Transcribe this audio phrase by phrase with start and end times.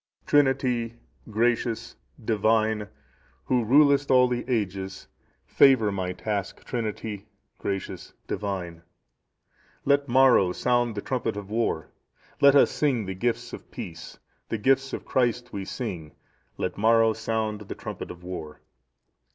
[0.25, 0.97] "Trinity,(669)
[1.31, 1.95] Gracious,
[2.25, 2.87] Divine,
[3.45, 5.07] Who rulest all the ages;
[5.45, 7.27] favour my task, Trinity,
[7.59, 8.81] Gracious, Divine.
[9.85, 11.91] "Let Maro sound the trumpet of war,
[12.39, 14.17] let us sing the gifts of peace;
[14.49, 16.13] the gifts of Christ we sing,
[16.57, 18.59] let Maro sound the trumpet of war.